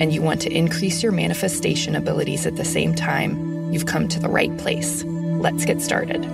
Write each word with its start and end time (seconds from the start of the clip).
and 0.00 0.12
you 0.12 0.20
want 0.22 0.40
to 0.42 0.50
increase 0.50 1.02
your 1.02 1.12
manifestation 1.12 1.94
abilities 1.94 2.46
at 2.46 2.56
the 2.56 2.64
same 2.64 2.94
time, 2.94 3.72
you've 3.72 3.86
come 3.86 4.08
to 4.08 4.18
the 4.18 4.28
right 4.28 4.56
place. 4.58 5.04
Let's 5.04 5.64
get 5.64 5.80
started. 5.80 6.24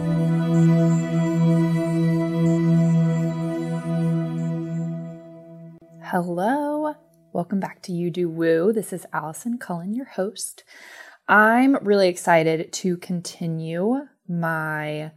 Hello. 6.02 6.94
Welcome 7.32 7.60
back 7.60 7.82
to 7.82 7.92
You 7.92 8.10
Do 8.10 8.28
Woo. 8.28 8.72
This 8.72 8.92
is 8.92 9.06
Allison 9.12 9.58
Cullen, 9.58 9.94
your 9.94 10.06
host. 10.06 10.64
I'm 11.28 11.76
really 11.84 12.08
excited 12.08 12.72
to 12.72 12.96
continue 12.96 14.08
my 14.26 15.12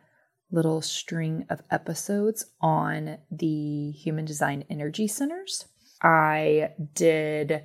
little 0.52 0.82
string 0.84 1.48
of 1.50 1.62
episodes 1.72 2.46
on 2.62 3.18
the 3.32 3.90
Human 3.92 4.26
Design 4.26 4.66
Energy 4.70 5.08
Centers. 5.08 5.66
I 6.04 6.74
did 6.94 7.64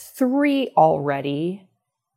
three 0.00 0.70
already, 0.76 1.68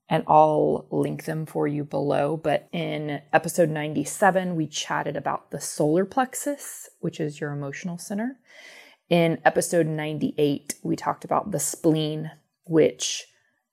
and 0.10 0.24
I'll 0.28 0.88
link 0.92 1.26
them 1.26 1.46
for 1.46 1.68
you 1.68 1.84
below. 1.84 2.38
But 2.38 2.70
in 2.72 3.22
episode 3.32 3.70
97, 3.70 4.56
we 4.56 4.68
chatted 4.68 5.18
about 5.18 5.52
the 5.52 5.60
solar 5.60 6.06
plexus, 6.06 6.90
which 7.00 7.20
is 7.20 7.42
your 7.42 7.52
emotional 7.52 7.98
center. 7.98 8.40
In 9.10 9.40
episode 9.46 9.88
98, 9.88 10.76
we 10.82 10.96
talked 10.96 11.26
about 11.26 11.52
the 11.52 11.60
spleen, 11.60 12.32
which 12.66 13.26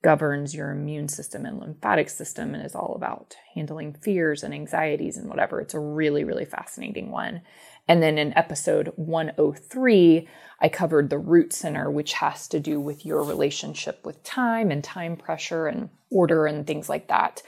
governs 0.03 0.55
your 0.55 0.70
immune 0.70 1.09
system 1.09 1.45
and 1.45 1.61
lymphatic 1.61 2.09
system 2.09 2.55
and 2.55 2.65
is 2.65 2.75
all 2.75 2.95
about 2.95 3.37
handling 3.55 3.93
fears 3.93 4.43
and 4.43 4.55
anxieties 4.55 5.17
and 5.17 5.29
whatever. 5.29 5.61
It's 5.61 5.75
a 5.75 5.81
really, 5.81 6.25
really 6.25 6.47
fascinating 6.47 7.11
one. 7.11 7.43
And 7.87 8.03
then 8.03 8.19
in 8.19 8.37
episode 8.37 8.93
103, 8.97 10.28
I 10.61 10.69
covered 10.69 11.11
the 11.11 11.19
root 11.19 11.53
center, 11.53 11.91
which 11.91 12.15
has 12.15 12.48
to 12.48 12.61
do 12.61 12.81
with 12.81 13.05
your 13.05 13.23
relationship 13.23 14.06
with 14.06 14.23
time 14.23 14.71
and 14.71 14.83
time 14.83 15.17
pressure 15.17 15.67
and 15.67 15.91
order 16.11 16.47
and 16.47 16.67
things 16.67 16.89
like 16.89 17.09
that, 17.09 17.43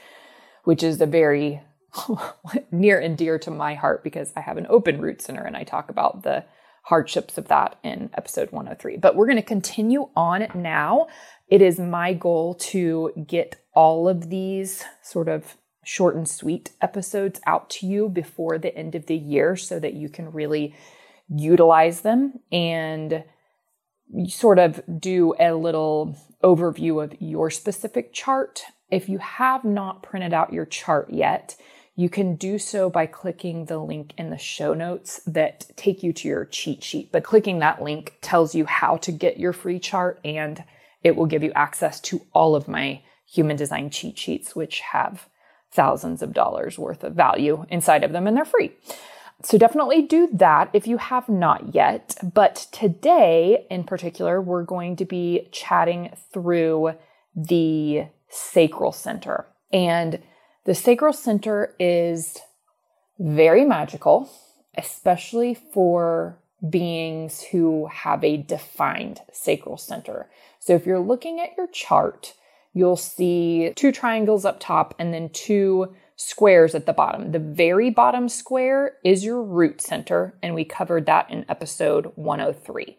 which 0.63 0.83
is 0.83 1.01
a 1.01 1.05
very 1.05 1.61
near 2.71 2.99
and 2.99 3.17
dear 3.17 3.39
to 3.39 3.51
my 3.51 3.75
heart 3.75 4.03
because 4.03 4.33
I 4.35 4.41
have 4.41 4.57
an 4.57 4.67
open 4.69 5.01
root 5.01 5.21
center 5.21 5.43
and 5.43 5.55
I 5.55 5.63
talk 5.63 5.89
about 5.89 6.23
the 6.23 6.43
hardships 6.83 7.37
of 7.37 7.47
that 7.47 7.77
in 7.83 8.09
episode 8.13 8.51
103. 8.51 8.97
But 8.97 9.15
we're 9.15 9.25
going 9.25 9.37
to 9.37 9.41
continue 9.41 10.09
on 10.15 10.47
now. 10.53 11.07
It 11.53 11.61
is 11.61 11.79
my 11.79 12.13
goal 12.13 12.55
to 12.71 13.11
get 13.27 13.57
all 13.75 14.09
of 14.09 14.31
these 14.31 14.83
sort 15.03 15.29
of 15.29 15.55
short 15.85 16.15
and 16.15 16.27
sweet 16.27 16.71
episodes 16.81 17.39
out 17.45 17.69
to 17.69 17.85
you 17.85 18.09
before 18.09 18.57
the 18.57 18.75
end 18.75 18.95
of 18.95 19.05
the 19.05 19.15
year 19.15 19.55
so 19.55 19.79
that 19.79 19.93
you 19.93 20.09
can 20.09 20.31
really 20.31 20.75
utilize 21.29 22.01
them 22.01 22.39
and 22.51 23.23
sort 24.27 24.57
of 24.57 24.81
do 24.99 25.35
a 25.39 25.53
little 25.53 26.17
overview 26.43 27.03
of 27.03 27.21
your 27.21 27.51
specific 27.51 28.13
chart. 28.13 28.63
If 28.89 29.07
you 29.07 29.19
have 29.19 29.63
not 29.63 30.01
printed 30.01 30.33
out 30.33 30.53
your 30.53 30.65
chart 30.65 31.11
yet, 31.11 31.55
you 31.95 32.09
can 32.09 32.35
do 32.35 32.57
so 32.57 32.89
by 32.89 33.05
clicking 33.05 33.65
the 33.65 33.77
link 33.77 34.15
in 34.17 34.31
the 34.31 34.39
show 34.39 34.73
notes 34.73 35.21
that 35.27 35.67
take 35.75 36.01
you 36.01 36.13
to 36.13 36.27
your 36.27 36.45
cheat 36.45 36.83
sheet. 36.83 37.11
But 37.11 37.23
clicking 37.23 37.59
that 37.59 37.79
link 37.79 38.17
tells 38.21 38.55
you 38.55 38.65
how 38.65 38.97
to 38.97 39.11
get 39.11 39.39
your 39.39 39.53
free 39.53 39.77
chart 39.77 40.19
and 40.25 40.63
it 41.03 41.15
will 41.15 41.25
give 41.25 41.43
you 41.43 41.51
access 41.53 41.99
to 42.01 42.25
all 42.33 42.55
of 42.55 42.67
my 42.67 43.01
human 43.25 43.55
design 43.55 43.89
cheat 43.89 44.17
sheets, 44.17 44.55
which 44.55 44.79
have 44.79 45.27
thousands 45.71 46.21
of 46.21 46.33
dollars 46.33 46.77
worth 46.77 47.03
of 47.03 47.13
value 47.13 47.65
inside 47.69 48.03
of 48.03 48.11
them 48.11 48.27
and 48.27 48.37
they're 48.37 48.45
free. 48.45 48.71
So 49.41 49.57
definitely 49.57 50.03
do 50.03 50.29
that 50.33 50.69
if 50.73 50.87
you 50.87 50.97
have 50.97 51.27
not 51.27 51.73
yet. 51.73 52.15
But 52.23 52.67
today 52.71 53.65
in 53.69 53.83
particular, 53.83 54.39
we're 54.41 54.63
going 54.63 54.95
to 54.97 55.05
be 55.05 55.49
chatting 55.51 56.13
through 56.31 56.93
the 57.35 58.05
sacral 58.29 58.91
center. 58.91 59.47
And 59.71 60.21
the 60.65 60.75
sacral 60.75 61.13
center 61.13 61.75
is 61.79 62.37
very 63.19 63.65
magical, 63.65 64.29
especially 64.77 65.55
for 65.55 66.39
beings 66.67 67.41
who 67.41 67.87
have 67.87 68.23
a 68.23 68.37
defined 68.37 69.21
sacral 69.33 69.77
center. 69.77 70.29
So 70.65 70.73
if 70.75 70.85
you're 70.85 70.97
looking 70.97 71.41
at 71.41 71.57
your 71.57 71.67
chart, 71.67 72.35
you'll 72.73 72.95
see 72.95 73.73
two 73.75 73.91
triangles 73.91 74.45
up 74.45 74.61
top 74.61 74.95
and 74.97 75.13
then 75.13 75.27
two 75.27 75.93
squares 76.15 76.73
at 76.73 76.85
the 76.85 76.93
bottom. 76.93 77.33
The 77.33 77.39
very 77.39 77.89
bottom 77.89 78.29
square 78.29 78.93
is 79.03 79.25
your 79.25 79.43
root 79.43 79.81
center, 79.81 80.37
and 80.41 80.55
we 80.55 80.63
covered 80.63 81.05
that 81.05 81.29
in 81.29 81.45
episode 81.49 82.13
103. 82.15 82.97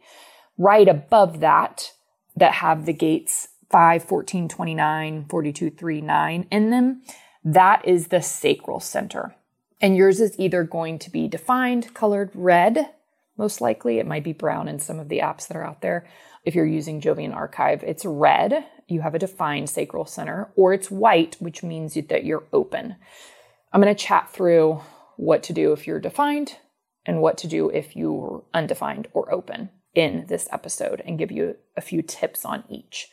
Right 0.58 0.86
above 0.86 1.40
that, 1.40 1.92
that 2.36 2.52
have 2.52 2.84
the 2.84 2.92
gates 2.92 3.48
5, 3.70 4.04
14, 4.04 4.46
29, 4.46 5.24
42, 5.30 5.70
3, 5.70 6.00
9 6.02 6.46
in 6.50 6.68
them, 6.68 7.02
that 7.42 7.82
is 7.88 8.08
the 8.08 8.20
sacral 8.20 8.78
center. 8.78 9.36
And 9.80 9.96
yours 9.96 10.20
is 10.20 10.38
either 10.38 10.64
going 10.64 10.98
to 10.98 11.10
be 11.10 11.28
defined, 11.28 11.94
colored 11.94 12.30
red, 12.34 12.90
most 13.38 13.62
likely. 13.62 13.98
It 13.98 14.06
might 14.06 14.22
be 14.22 14.34
brown 14.34 14.68
in 14.68 14.78
some 14.78 14.98
of 14.98 15.08
the 15.08 15.20
apps 15.20 15.48
that 15.48 15.56
are 15.56 15.64
out 15.64 15.80
there. 15.80 16.06
If 16.44 16.54
you're 16.54 16.66
using 16.66 17.00
Jovian 17.00 17.34
Archive, 17.34 17.82
it's 17.82 18.04
red. 18.04 18.66
You 18.86 19.00
have 19.00 19.14
a 19.14 19.18
defined 19.18 19.70
sacral 19.70 20.04
center, 20.04 20.50
or 20.56 20.74
it's 20.74 20.90
white, 20.90 21.36
which 21.38 21.62
means 21.62 21.94
that 21.94 22.24
you're 22.24 22.44
open. 22.52 22.96
I'm 23.72 23.80
going 23.80 23.94
to 23.94 24.04
chat 24.04 24.30
through 24.30 24.80
what 25.16 25.42
to 25.44 25.52
do 25.52 25.72
if 25.72 25.86
you're 25.86 26.00
defined 26.00 26.56
and 27.06 27.20
what 27.20 27.38
to 27.38 27.48
do 27.48 27.70
if 27.70 27.96
you're 27.96 28.44
undefined 28.52 29.08
or 29.12 29.32
open 29.32 29.70
in 29.94 30.26
this 30.28 30.48
episode 30.52 31.02
and 31.06 31.18
give 31.18 31.30
you 31.30 31.56
a 31.76 31.80
few 31.80 32.02
tips 32.02 32.44
on 32.44 32.64
each. 32.68 33.08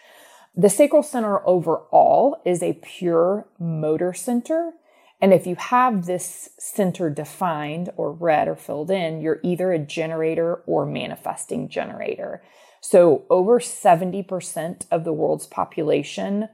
The 0.56 0.70
sacral 0.70 1.04
center 1.04 1.48
overall 1.48 2.42
is 2.46 2.62
a 2.62 2.80
pure 2.84 3.48
motor 3.60 4.14
center. 4.14 4.74
And 5.22 5.34
if 5.34 5.46
you 5.46 5.56
have 5.56 6.06
this 6.06 6.50
center 6.58 7.10
defined 7.10 7.92
or 7.96 8.12
red 8.12 8.48
or 8.48 8.56
filled 8.56 8.92
in, 8.92 9.22
you're 9.22 9.40
either 9.44 9.72
a 9.72 9.80
generator 9.80 10.56
or 10.66 10.86
manifesting 10.86 11.70
generator. 11.70 12.42
So 12.82 13.26
over 13.30 13.60
70% 13.60 14.86
of 14.92 15.04
the 15.04 15.14
world's 15.14 15.48
population 15.48 16.50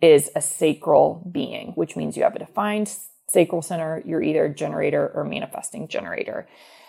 is 0.00 0.30
a 0.34 0.40
sacral 0.40 1.28
being, 1.30 1.72
which 1.72 1.96
means 1.96 2.16
you 2.16 2.22
have 2.22 2.36
a 2.36 2.40
defined 2.40 2.96
sacral 3.28 3.62
center. 3.62 4.02
You're 4.04 4.22
either 4.22 4.44
a 4.44 4.54
generator 4.54 5.10
or 5.14 5.24
manifesting 5.24 5.88
generator. 5.88 6.46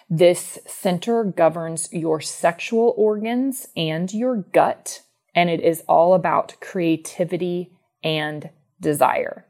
This 0.09 0.59
center 0.65 1.23
governs 1.23 1.91
your 1.91 2.21
sexual 2.21 2.93
organs 2.95 3.67
and 3.75 4.13
your 4.13 4.37
gut 4.37 5.01
and 5.37 5.51
it 5.51 5.61
is 5.61 5.83
all 5.87 6.15
about 6.15 6.55
creativity 6.59 7.71
and 8.03 8.49
desire. 8.81 9.45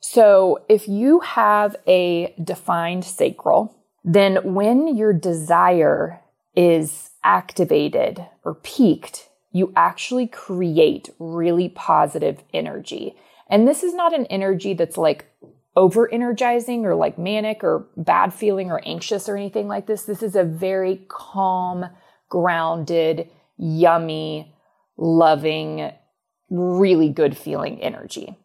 So 0.00 0.64
if 0.68 0.88
you 0.88 1.20
have 1.20 1.76
a 1.86 2.34
defined 2.42 3.04
sacral, 3.04 3.76
then 4.02 4.54
when 4.54 4.96
your 4.96 5.12
desire 5.12 6.20
is 6.56 7.09
activated 7.24 8.26
or 8.44 8.54
piqued, 8.54 9.28
you 9.52 9.72
actually 9.76 10.26
create 10.26 11.10
really 11.18 11.68
positive 11.68 12.42
energy. 12.54 13.16
And 13.48 13.66
this 13.66 13.82
is 13.82 13.94
not 13.94 14.14
an 14.14 14.26
energy 14.26 14.74
that's 14.74 14.96
like 14.96 15.26
over 15.76 16.12
energizing 16.12 16.84
or 16.84 16.94
like 16.94 17.18
manic 17.18 17.62
or 17.62 17.88
bad 17.96 18.32
feeling 18.32 18.70
or 18.70 18.80
anxious 18.84 19.28
or 19.28 19.36
anything 19.36 19.68
like 19.68 19.86
this. 19.86 20.04
This 20.04 20.22
is 20.22 20.36
a 20.36 20.44
very 20.44 21.04
calm, 21.08 21.86
grounded, 22.28 23.28
yummy, 23.56 24.54
loving, 24.96 25.90
really 26.48 27.08
good 27.08 27.36
feeling 27.36 27.80
energy. 27.80 28.36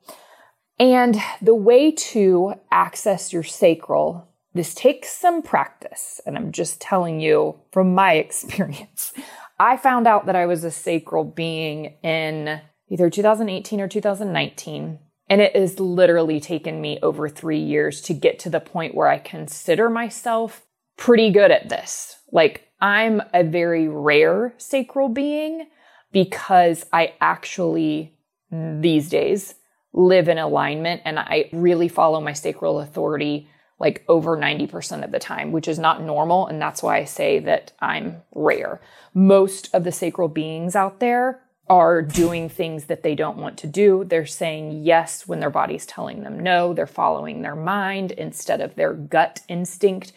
And 0.79 1.17
the 1.41 1.55
way 1.55 1.91
to 1.91 2.55
access 2.71 3.31
your 3.31 3.43
sacral, 3.43 4.27
this 4.55 4.73
takes 4.73 5.09
some 5.09 5.43
practice. 5.43 6.19
And 6.25 6.35
I'm 6.37 6.51
just 6.51 6.81
telling 6.81 7.19
you 7.19 7.59
from 7.71 7.93
my 7.93 8.13
experience. 8.25 9.13
I 9.59 9.77
found 9.77 10.07
out 10.07 10.25
that 10.25 10.35
I 10.35 10.47
was 10.47 10.63
a 10.63 10.71
sacral 10.71 11.23
being 11.23 11.97
in 12.01 12.61
either 12.89 13.09
2018 13.09 13.81
or 13.81 13.87
2019. 13.87 14.99
And 15.27 15.41
it 15.41 15.55
has 15.55 15.79
literally 15.79 16.39
taken 16.39 16.81
me 16.81 16.99
over 17.01 17.27
three 17.27 17.59
years 17.59 18.01
to 18.03 18.13
get 18.13 18.39
to 18.39 18.49
the 18.49 18.59
point 18.59 18.95
where 18.95 19.07
I 19.07 19.17
consider 19.17 19.89
myself 19.89 20.65
pretty 20.97 21.31
good 21.31 21.51
at 21.51 21.69
this. 21.69 22.15
Like, 22.31 22.67
I'm 22.79 23.21
a 23.33 23.43
very 23.43 23.87
rare 23.87 24.53
sacral 24.57 25.09
being 25.09 25.67
because 26.11 26.85
I 26.93 27.13
actually 27.19 28.15
these 28.51 29.09
days 29.09 29.55
live 29.93 30.27
in 30.27 30.37
alignment 30.37 31.01
and 31.05 31.17
I 31.17 31.49
really 31.51 31.87
follow 31.87 32.21
my 32.21 32.33
sacral 32.33 32.79
authority 32.79 33.49
like 33.79 34.05
over 34.07 34.37
90% 34.37 35.03
of 35.03 35.11
the 35.11 35.19
time, 35.19 35.51
which 35.51 35.67
is 35.67 35.77
not 35.77 36.01
normal. 36.01 36.47
And 36.47 36.61
that's 36.61 36.81
why 36.81 36.97
I 36.97 37.03
say 37.03 37.39
that 37.39 37.73
I'm 37.79 38.21
rare. 38.33 38.79
Most 39.13 39.73
of 39.73 39.83
the 39.83 39.91
sacral 39.91 40.29
beings 40.29 40.75
out 40.75 40.99
there 40.99 41.41
are 41.67 42.01
doing 42.01 42.47
things 42.47 42.85
that 42.85 43.03
they 43.03 43.15
don't 43.15 43.37
want 43.37 43.57
to 43.57 43.67
do. 43.67 44.03
They're 44.05 44.25
saying 44.25 44.83
yes 44.83 45.27
when 45.27 45.39
their 45.39 45.49
body's 45.49 45.85
telling 45.85 46.23
them 46.23 46.39
no. 46.39 46.73
They're 46.73 46.85
following 46.85 47.41
their 47.41 47.55
mind 47.55 48.11
instead 48.11 48.61
of 48.61 48.75
their 48.75 48.93
gut 48.93 49.41
instinct. 49.47 50.13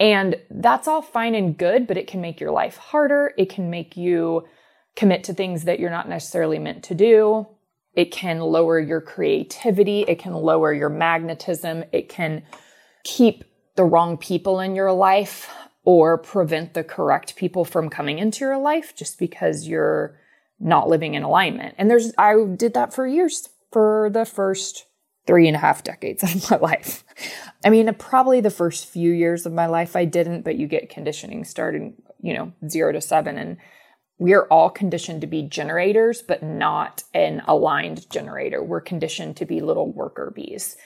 And 0.00 0.36
that's 0.50 0.88
all 0.88 1.02
fine 1.02 1.34
and 1.34 1.56
good, 1.56 1.86
but 1.86 1.96
it 1.96 2.06
can 2.06 2.20
make 2.20 2.40
your 2.40 2.50
life 2.50 2.76
harder. 2.76 3.34
It 3.36 3.50
can 3.50 3.70
make 3.70 3.96
you 3.96 4.46
commit 4.94 5.24
to 5.24 5.34
things 5.34 5.64
that 5.64 5.78
you're 5.78 5.90
not 5.90 6.08
necessarily 6.08 6.58
meant 6.58 6.82
to 6.84 6.94
do. 6.94 7.46
It 7.92 8.10
can 8.10 8.40
lower 8.40 8.78
your 8.78 9.00
creativity. 9.00 10.02
It 10.02 10.18
can 10.18 10.34
lower 10.34 10.72
your 10.72 10.90
magnetism. 10.90 11.84
It 11.92 12.08
can 12.08 12.42
keep 13.06 13.44
the 13.76 13.84
wrong 13.84 14.16
people 14.16 14.58
in 14.58 14.74
your 14.74 14.92
life 14.92 15.48
or 15.84 16.18
prevent 16.18 16.74
the 16.74 16.82
correct 16.82 17.36
people 17.36 17.64
from 17.64 17.88
coming 17.88 18.18
into 18.18 18.40
your 18.40 18.58
life 18.58 18.94
just 18.96 19.16
because 19.18 19.68
you're 19.68 20.18
not 20.58 20.88
living 20.88 21.14
in 21.14 21.22
alignment. 21.22 21.76
And 21.78 21.88
there's, 21.88 22.12
I 22.18 22.34
did 22.56 22.74
that 22.74 22.92
for 22.92 23.06
years, 23.06 23.48
for 23.70 24.10
the 24.12 24.24
first 24.24 24.86
three 25.24 25.46
and 25.46 25.56
a 25.56 25.60
half 25.60 25.84
decades 25.84 26.22
of 26.34 26.50
my 26.50 26.56
life. 26.56 27.04
I 27.64 27.70
mean, 27.70 27.92
probably 27.94 28.40
the 28.40 28.50
first 28.50 28.86
few 28.86 29.12
years 29.12 29.46
of 29.46 29.52
my 29.52 29.66
life 29.66 29.94
I 29.94 30.04
didn't, 30.04 30.42
but 30.42 30.56
you 30.56 30.66
get 30.66 30.90
conditioning 30.90 31.44
starting, 31.44 31.94
you 32.20 32.34
know, 32.34 32.52
zero 32.68 32.90
to 32.90 33.00
seven. 33.00 33.38
And 33.38 33.58
we 34.18 34.32
are 34.32 34.46
all 34.46 34.70
conditioned 34.70 35.20
to 35.20 35.28
be 35.28 35.42
generators, 35.42 36.22
but 36.22 36.42
not 36.42 37.04
an 37.14 37.42
aligned 37.46 38.10
generator. 38.10 38.64
We're 38.64 38.80
conditioned 38.80 39.36
to 39.36 39.46
be 39.46 39.60
little 39.60 39.92
worker 39.92 40.32
bees. 40.34 40.76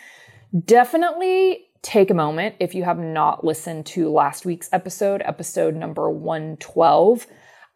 Definitely 0.65 1.70
take 1.83 2.11
a 2.11 2.15
moment 2.15 2.57
if 2.61 2.75
you 2.75 2.85
have 2.85 2.99
not 2.99 3.45
listened 3.45 3.87
to 3.87 4.11
last 4.11 4.45
week's 4.45 4.69
episode, 4.73 5.23
episode 5.25 5.75
number 5.75 6.11
112. 6.11 7.27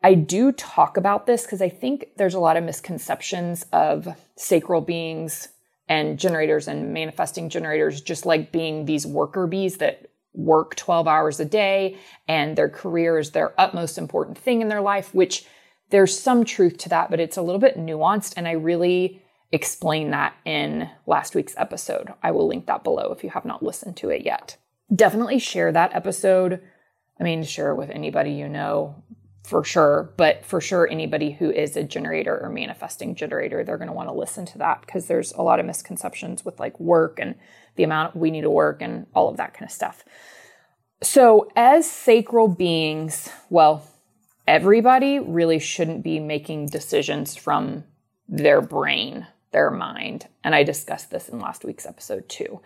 I 0.02 0.14
do 0.14 0.52
talk 0.52 0.96
about 0.96 1.26
this 1.26 1.44
because 1.44 1.62
I 1.62 1.70
think 1.70 2.08
there's 2.16 2.34
a 2.34 2.40
lot 2.40 2.58
of 2.58 2.64
misconceptions 2.64 3.64
of 3.72 4.08
sacral 4.36 4.82
beings 4.82 5.48
and 5.88 6.18
generators 6.18 6.68
and 6.68 6.92
manifesting 6.92 7.48
generators 7.48 8.00
just 8.00 8.26
like 8.26 8.52
being 8.52 8.84
these 8.84 9.06
worker 9.06 9.46
bees 9.46 9.78
that 9.78 10.10
work 10.34 10.74
12 10.74 11.06
hours 11.06 11.40
a 11.40 11.44
day 11.44 11.96
and 12.28 12.56
their 12.56 12.68
career 12.68 13.18
is 13.18 13.30
their 13.30 13.58
utmost 13.58 13.96
important 13.96 14.36
thing 14.36 14.60
in 14.60 14.68
their 14.68 14.80
life, 14.80 15.14
which 15.14 15.46
there's 15.90 16.18
some 16.18 16.44
truth 16.44 16.76
to 16.78 16.88
that, 16.88 17.10
but 17.10 17.20
it's 17.20 17.36
a 17.36 17.42
little 17.42 17.60
bit 17.60 17.78
nuanced. 17.78 18.34
And 18.36 18.48
I 18.48 18.52
really 18.52 19.22
explain 19.54 20.10
that 20.10 20.34
in 20.44 20.90
last 21.06 21.36
week's 21.36 21.54
episode. 21.56 22.12
I 22.24 22.32
will 22.32 22.48
link 22.48 22.66
that 22.66 22.82
below 22.82 23.12
if 23.12 23.22
you 23.22 23.30
have 23.30 23.44
not 23.44 23.62
listened 23.62 23.96
to 23.98 24.10
it 24.10 24.22
yet. 24.24 24.56
Definitely 24.94 25.38
share 25.38 25.70
that 25.70 25.94
episode. 25.94 26.60
I 27.20 27.22
mean, 27.22 27.44
share 27.44 27.70
it 27.70 27.76
with 27.76 27.90
anybody 27.90 28.32
you 28.32 28.48
know 28.48 28.96
for 29.44 29.62
sure, 29.62 30.12
but 30.16 30.44
for 30.44 30.60
sure, 30.60 30.88
anybody 30.90 31.30
who 31.30 31.52
is 31.52 31.76
a 31.76 31.84
generator 31.84 32.36
or 32.42 32.48
manifesting 32.48 33.14
generator, 33.14 33.62
they're 33.62 33.78
going 33.78 33.88
to 33.88 33.94
want 33.94 34.08
to 34.08 34.14
listen 34.14 34.44
to 34.46 34.58
that 34.58 34.80
because 34.80 35.06
there's 35.06 35.32
a 35.32 35.42
lot 35.42 35.60
of 35.60 35.66
misconceptions 35.66 36.44
with 36.44 36.58
like 36.58 36.80
work 36.80 37.20
and 37.20 37.36
the 37.76 37.84
amount 37.84 38.16
we 38.16 38.32
need 38.32 38.40
to 38.40 38.50
work 38.50 38.82
and 38.82 39.06
all 39.14 39.28
of 39.28 39.36
that 39.36 39.54
kind 39.54 39.64
of 39.64 39.70
stuff. 39.70 40.02
So, 41.00 41.48
as 41.54 41.88
sacral 41.88 42.48
beings, 42.48 43.28
well, 43.50 43.86
everybody 44.48 45.20
really 45.20 45.58
shouldn't 45.60 46.02
be 46.02 46.18
making 46.18 46.66
decisions 46.66 47.36
from 47.36 47.84
their 48.26 48.60
brain 48.60 49.26
their 49.54 49.70
mind. 49.70 50.26
And 50.42 50.54
I 50.54 50.64
discussed 50.64 51.10
this 51.10 51.30
in 51.30 51.38
last 51.38 51.64
week's 51.64 51.86
episode 51.86 52.28
too. 52.28 52.60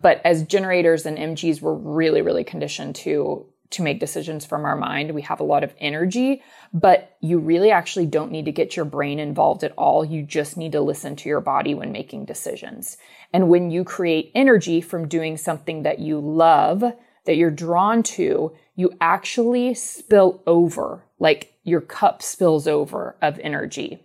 But 0.00 0.20
as 0.24 0.42
generators 0.42 1.06
and 1.06 1.16
MGs, 1.16 1.60
we're 1.60 1.74
really, 1.74 2.22
really 2.22 2.42
conditioned 2.42 2.96
to 2.96 3.46
to 3.70 3.82
make 3.82 4.00
decisions 4.00 4.44
from 4.44 4.64
our 4.64 4.76
mind. 4.76 5.12
We 5.12 5.22
have 5.22 5.40
a 5.40 5.44
lot 5.44 5.62
of 5.62 5.72
energy, 5.78 6.42
but 6.72 7.16
you 7.20 7.38
really 7.38 7.70
actually 7.70 8.06
don't 8.06 8.32
need 8.32 8.46
to 8.46 8.52
get 8.52 8.74
your 8.74 8.84
brain 8.84 9.20
involved 9.20 9.62
at 9.62 9.72
all. 9.78 10.04
You 10.04 10.22
just 10.22 10.56
need 10.56 10.72
to 10.72 10.80
listen 10.80 11.14
to 11.16 11.28
your 11.28 11.40
body 11.40 11.74
when 11.74 11.92
making 11.92 12.24
decisions. 12.24 12.96
And 13.32 13.48
when 13.48 13.70
you 13.70 13.84
create 13.84 14.32
energy 14.34 14.80
from 14.80 15.06
doing 15.06 15.36
something 15.36 15.84
that 15.84 16.00
you 16.00 16.18
love, 16.18 16.82
that 17.26 17.36
you're 17.36 17.50
drawn 17.50 18.02
to, 18.02 18.56
you 18.74 18.90
actually 19.00 19.74
spill 19.74 20.42
over, 20.46 21.04
like 21.20 21.54
your 21.62 21.80
cup 21.80 22.22
spills 22.22 22.66
over 22.66 23.16
of 23.22 23.38
energy. 23.38 24.04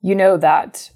You 0.00 0.14
know 0.14 0.38
that 0.38 0.90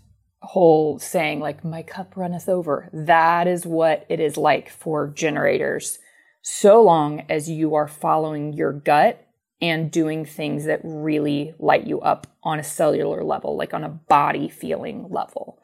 whole 0.44 0.98
saying 0.98 1.40
like 1.40 1.64
my 1.64 1.82
cup 1.82 2.16
runneth 2.16 2.48
over. 2.48 2.88
That 2.92 3.46
is 3.46 3.66
what 3.66 4.06
it 4.08 4.20
is 4.20 4.36
like 4.36 4.68
for 4.68 5.08
generators. 5.08 5.98
So 6.42 6.82
long 6.82 7.24
as 7.28 7.48
you 7.48 7.74
are 7.74 7.88
following 7.88 8.52
your 8.52 8.72
gut 8.72 9.26
and 9.60 9.90
doing 9.90 10.24
things 10.24 10.66
that 10.66 10.80
really 10.84 11.54
light 11.58 11.86
you 11.86 12.00
up 12.00 12.26
on 12.42 12.58
a 12.58 12.64
cellular 12.64 13.24
level 13.24 13.56
like 13.56 13.72
on 13.72 13.84
a 13.84 13.88
body 13.88 14.48
feeling 14.48 15.08
level. 15.10 15.58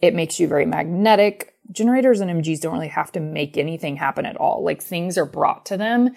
It 0.00 0.14
makes 0.14 0.40
you 0.40 0.48
very 0.48 0.66
magnetic. 0.66 1.54
Generators 1.70 2.20
and 2.20 2.30
mgs 2.30 2.60
don't 2.60 2.72
really 2.72 2.88
have 2.88 3.12
to 3.12 3.20
make 3.20 3.56
anything 3.56 3.96
happen 3.96 4.26
at 4.26 4.36
all. 4.36 4.64
Like 4.64 4.82
things 4.82 5.16
are 5.18 5.26
brought 5.26 5.66
to 5.66 5.76
them 5.76 6.14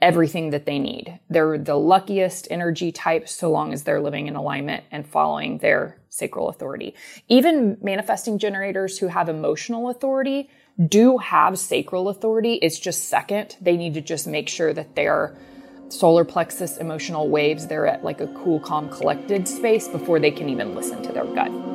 everything 0.00 0.50
that 0.50 0.66
they 0.66 0.78
need. 0.78 1.18
They're 1.30 1.58
the 1.58 1.76
luckiest 1.76 2.48
energy 2.50 2.92
type 2.92 3.28
so 3.28 3.50
long 3.50 3.72
as 3.72 3.84
they're 3.84 4.00
living 4.00 4.26
in 4.26 4.36
alignment 4.36 4.84
and 4.90 5.06
following 5.06 5.58
their 5.58 5.98
sacral 6.10 6.48
authority. 6.48 6.94
Even 7.28 7.78
manifesting 7.80 8.38
generators 8.38 8.98
who 8.98 9.08
have 9.08 9.28
emotional 9.28 9.88
authority 9.88 10.50
do 10.88 11.16
have 11.18 11.58
sacral 11.58 12.08
authority. 12.08 12.54
It's 12.54 12.78
just 12.78 13.08
second. 13.08 13.56
They 13.60 13.76
need 13.76 13.94
to 13.94 14.02
just 14.02 14.26
make 14.26 14.48
sure 14.48 14.74
that 14.74 14.94
their 14.94 15.36
solar 15.88 16.24
plexus 16.24 16.76
emotional 16.76 17.28
waves, 17.28 17.66
they're 17.66 17.86
at 17.86 18.04
like 18.04 18.20
a 18.20 18.26
cool, 18.28 18.60
calm, 18.60 18.90
collected 18.90 19.48
space 19.48 19.88
before 19.88 20.20
they 20.20 20.30
can 20.30 20.48
even 20.48 20.74
listen 20.74 21.02
to 21.02 21.12
their 21.12 21.24
gut. 21.24 21.65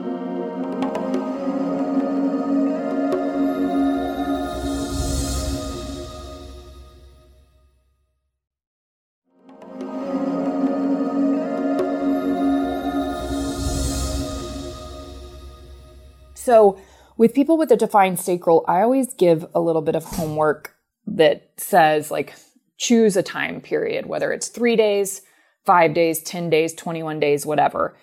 So, 16.44 16.82
with 17.18 17.36
people 17.36 17.56
with 17.56 17.72
a 17.72 17.78
defined 17.78 18.20
sacral, 18.20 18.66
I 18.68 18.82
always 18.82 19.14
give 19.14 19.46
a 19.54 19.60
little 19.60 19.84
bit 19.84 19.96
of 19.96 20.04
homework 20.04 20.74
that 21.06 21.52
says, 21.58 22.10
like, 22.10 22.34
choose 22.80 23.16
a 23.16 23.22
time 23.22 23.62
period, 23.62 24.08
whether 24.08 24.32
it's 24.32 24.48
three 24.48 24.76
days, 24.76 25.22
five 25.68 25.94
days, 25.94 26.24
10 26.24 26.50
days, 26.50 26.74
21 26.74 27.20
days, 27.20 27.46
whatever. 27.46 27.96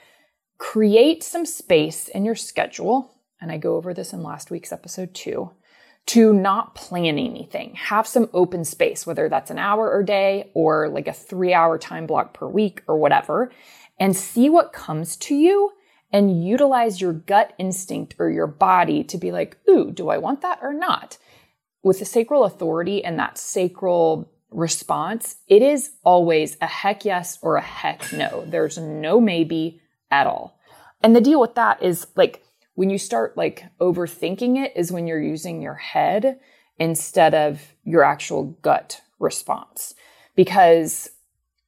Create 0.56 1.24
some 1.24 1.44
space 1.44 2.06
in 2.06 2.24
your 2.24 2.36
schedule. 2.36 3.12
And 3.40 3.50
I 3.50 3.58
go 3.58 3.74
over 3.74 3.92
this 3.92 4.12
in 4.12 4.22
last 4.22 4.52
week's 4.52 4.70
episode 4.70 5.14
too 5.14 5.50
to 6.06 6.32
not 6.32 6.76
plan 6.76 7.18
anything. 7.18 7.74
Have 7.74 8.06
some 8.06 8.30
open 8.32 8.64
space, 8.64 9.04
whether 9.04 9.28
that's 9.28 9.50
an 9.50 9.58
hour 9.58 9.90
or 9.90 10.04
day 10.04 10.52
or 10.54 10.88
like 10.88 11.08
a 11.08 11.12
three 11.12 11.52
hour 11.52 11.76
time 11.76 12.06
block 12.06 12.34
per 12.34 12.46
week 12.46 12.84
or 12.86 12.98
whatever, 12.98 13.50
and 13.98 14.16
see 14.16 14.48
what 14.48 14.72
comes 14.72 15.16
to 15.16 15.34
you 15.34 15.72
and 16.12 16.44
utilize 16.44 17.00
your 17.00 17.12
gut 17.12 17.52
instinct 17.58 18.14
or 18.18 18.30
your 18.30 18.46
body 18.46 19.04
to 19.04 19.18
be 19.18 19.30
like, 19.30 19.58
ooh, 19.68 19.90
do 19.90 20.08
I 20.08 20.18
want 20.18 20.40
that 20.42 20.58
or 20.62 20.72
not? 20.72 21.18
With 21.82 21.98
the 21.98 22.04
sacral 22.04 22.44
authority 22.44 23.04
and 23.04 23.18
that 23.18 23.38
sacral 23.38 24.32
response, 24.50 25.36
it 25.46 25.62
is 25.62 25.92
always 26.04 26.56
a 26.60 26.66
heck 26.66 27.04
yes 27.04 27.38
or 27.42 27.56
a 27.56 27.62
heck 27.62 28.12
no. 28.12 28.44
There's 28.46 28.78
no 28.78 29.20
maybe 29.20 29.80
at 30.10 30.26
all. 30.26 30.58
And 31.02 31.14
the 31.14 31.20
deal 31.20 31.40
with 31.40 31.54
that 31.54 31.82
is 31.82 32.06
like 32.16 32.42
when 32.74 32.90
you 32.90 32.98
start 32.98 33.36
like 33.36 33.64
overthinking 33.80 34.56
it 34.56 34.72
is 34.76 34.92
when 34.92 35.06
you're 35.06 35.22
using 35.22 35.60
your 35.60 35.74
head 35.74 36.38
instead 36.78 37.34
of 37.34 37.60
your 37.84 38.04
actual 38.04 38.56
gut 38.62 39.00
response. 39.18 39.94
Because 40.34 41.10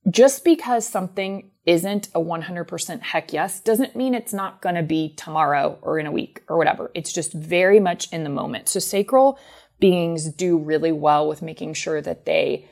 just 0.08 0.44
because 0.44 0.86
something 0.86 1.49
isn't 1.66 2.08
a 2.14 2.20
100% 2.20 3.02
heck 3.02 3.32
yes 3.32 3.60
doesn't 3.60 3.94
mean 3.94 4.14
it's 4.14 4.32
not 4.32 4.62
going 4.62 4.74
to 4.74 4.82
be 4.82 5.14
tomorrow 5.14 5.78
or 5.82 5.98
in 5.98 6.06
a 6.06 6.12
week 6.12 6.42
or 6.48 6.56
whatever. 6.56 6.90
It's 6.94 7.12
just 7.12 7.32
very 7.32 7.80
much 7.80 8.10
in 8.12 8.24
the 8.24 8.30
moment. 8.30 8.68
So 8.68 8.80
sacral 8.80 9.38
beings 9.78 10.30
do 10.32 10.58
really 10.58 10.92
well 10.92 11.28
with 11.28 11.42
making 11.42 11.74
sure 11.74 12.00
that 12.00 12.24
they 12.24 12.68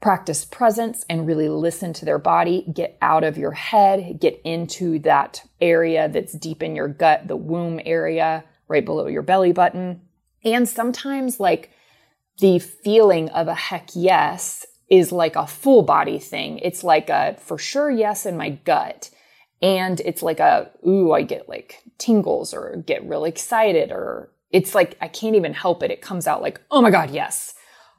practice 0.00 0.44
presence 0.44 1.04
and 1.10 1.26
really 1.26 1.48
listen 1.48 1.92
to 1.92 2.04
their 2.04 2.18
body, 2.18 2.64
get 2.72 2.96
out 3.02 3.22
of 3.22 3.36
your 3.36 3.52
head, 3.52 4.18
get 4.18 4.40
into 4.44 4.98
that 5.00 5.42
area 5.60 6.08
that's 6.08 6.32
deep 6.32 6.62
in 6.62 6.74
your 6.74 6.88
gut, 6.88 7.28
the 7.28 7.36
womb 7.36 7.80
area 7.84 8.44
right 8.68 8.84
below 8.84 9.06
your 9.08 9.22
belly 9.22 9.52
button. 9.52 10.00
And 10.44 10.68
sometimes 10.68 11.38
like 11.38 11.70
the 12.38 12.58
feeling 12.58 13.28
of 13.30 13.48
a 13.48 13.54
heck 13.54 13.90
yes 13.94 14.64
is 14.90 15.12
like 15.12 15.36
a 15.36 15.46
full 15.46 15.82
body 15.82 16.18
thing. 16.18 16.58
It's 16.58 16.82
like 16.82 17.08
a 17.08 17.36
for 17.38 17.56
sure 17.56 17.90
yes 17.90 18.26
in 18.26 18.36
my 18.36 18.50
gut. 18.50 19.10
And 19.62 20.00
it's 20.00 20.22
like 20.22 20.40
a, 20.40 20.70
ooh, 20.86 21.12
I 21.12 21.22
get 21.22 21.48
like 21.48 21.82
tingles 21.98 22.52
or 22.52 22.82
get 22.86 23.06
really 23.06 23.30
excited 23.30 23.92
or 23.92 24.32
it's 24.50 24.74
like, 24.74 24.96
I 25.00 25.06
can't 25.06 25.36
even 25.36 25.54
help 25.54 25.82
it. 25.82 25.92
It 25.92 26.02
comes 26.02 26.26
out 26.26 26.42
like, 26.42 26.60
oh 26.70 26.82
my 26.82 26.90
God, 26.90 27.10
yes. 27.10 27.54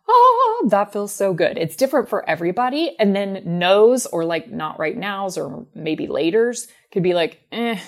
Oh, 0.09 0.67
that 0.69 0.91
feels 0.91 1.13
so 1.13 1.33
good. 1.33 1.57
It's 1.57 1.77
different 1.77 2.09
for 2.09 2.27
everybody. 2.29 2.95
And 2.99 3.15
then 3.15 3.41
no's 3.45 4.05
or 4.05 4.25
like 4.25 4.51
not 4.51 4.77
right 4.77 4.97
now's 4.97 5.37
or 5.37 5.65
maybe 5.73 6.07
later's 6.07 6.67
could 6.91 7.03
be 7.03 7.13
like, 7.13 7.39
eh, 7.53 7.79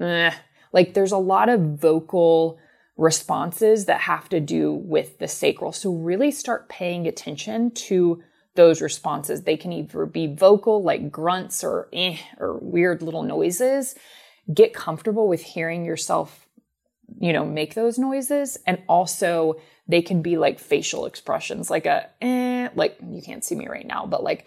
eh. 0.00 0.32
Like 0.72 0.94
there's 0.94 1.12
a 1.12 1.18
lot 1.18 1.48
of 1.48 1.78
vocal 1.78 2.58
responses 2.96 3.84
that 3.84 4.00
have 4.00 4.28
to 4.30 4.40
do 4.40 4.72
with 4.72 5.18
the 5.18 5.28
sacral. 5.28 5.72
So 5.72 5.92
really 5.92 6.32
start 6.32 6.68
paying 6.68 7.06
attention 7.06 7.70
to 7.72 8.22
those 8.60 8.82
responses. 8.82 9.42
They 9.42 9.56
can 9.56 9.72
either 9.72 10.04
be 10.04 10.26
vocal, 10.26 10.82
like 10.82 11.10
grunts 11.10 11.64
or 11.64 11.88
eh, 11.94 12.18
or 12.38 12.58
weird 12.58 13.00
little 13.00 13.22
noises. 13.22 13.94
Get 14.52 14.74
comfortable 14.74 15.28
with 15.28 15.40
hearing 15.40 15.86
yourself, 15.86 16.46
you 17.18 17.32
know, 17.32 17.46
make 17.46 17.74
those 17.74 17.98
noises. 17.98 18.58
And 18.66 18.82
also 18.86 19.58
they 19.88 20.02
can 20.02 20.20
be 20.20 20.36
like 20.36 20.58
facial 20.58 21.06
expressions, 21.06 21.70
like 21.70 21.86
a 21.86 22.10
eh, 22.20 22.68
like 22.74 22.98
you 23.10 23.22
can't 23.22 23.42
see 23.42 23.54
me 23.54 23.66
right 23.66 23.86
now, 23.86 24.04
but 24.04 24.22
like 24.22 24.44